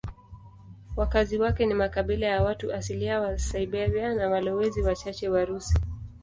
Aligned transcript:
Wakazi 0.97 1.37
wake 1.37 1.65
ni 1.65 1.73
makabila 1.73 2.27
ya 2.27 2.43
watu 2.43 2.73
asilia 2.73 3.19
wa 3.21 3.37
Siberia 3.37 4.13
na 4.13 4.29
walowezi 4.29 4.81
wachache 4.81 5.29
Warusi. 5.29 5.79